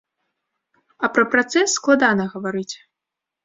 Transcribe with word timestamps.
А 1.07 1.11
пра 1.19 1.27
працэс 1.35 1.77
складана 1.77 2.29
гаварыць. 2.35 2.69